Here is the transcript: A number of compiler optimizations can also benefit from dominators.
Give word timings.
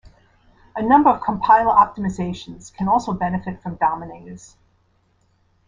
A 0.75 0.81
number 0.81 1.11
of 1.11 1.21
compiler 1.21 1.69
optimizations 1.71 2.73
can 2.73 2.87
also 2.87 3.13
benefit 3.13 3.61
from 3.61 3.75
dominators. 3.75 4.57